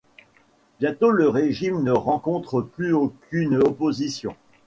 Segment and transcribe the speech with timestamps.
[0.79, 4.35] Bientôt, le régime ne rencontre plus aucune opposition.